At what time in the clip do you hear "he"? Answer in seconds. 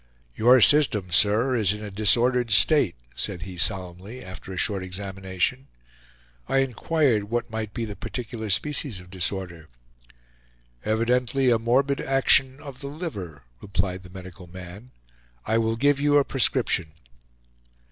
3.43-3.55